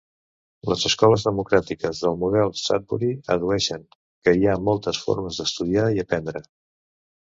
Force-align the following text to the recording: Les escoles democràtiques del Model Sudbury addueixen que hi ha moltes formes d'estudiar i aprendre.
Les 0.69 0.85
escoles 0.89 1.25
democràtiques 1.27 2.01
del 2.07 2.17
Model 2.25 2.55
Sudbury 2.63 3.13
addueixen 3.37 3.87
que 4.01 4.37
hi 4.41 4.51
ha 4.51 4.59
moltes 4.71 5.05
formes 5.07 5.43
d'estudiar 5.43 5.91
i 6.01 6.07
aprendre. 6.09 6.49